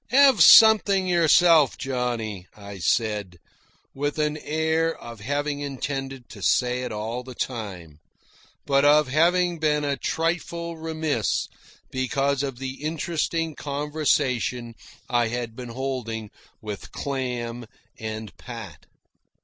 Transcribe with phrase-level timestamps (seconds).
[0.09, 3.37] "Have something yourself, Johnny," I said,
[3.93, 7.99] with an air of having intended to say it all the time,
[8.65, 11.47] but of having been a trifle remiss
[11.91, 14.73] because of the interesting conversation
[15.07, 16.31] I had been holding
[16.61, 17.67] with Clam
[17.99, 18.87] and Pat.